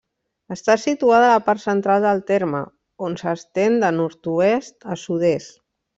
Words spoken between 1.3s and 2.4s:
la part central del